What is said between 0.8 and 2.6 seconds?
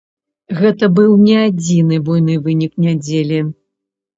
быў не адзіны буйны